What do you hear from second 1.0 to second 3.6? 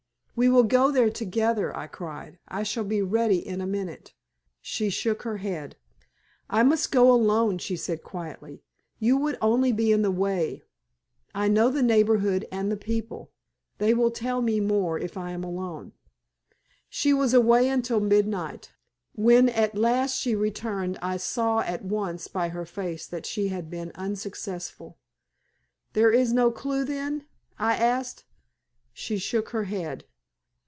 together," I cried. "I shall be ready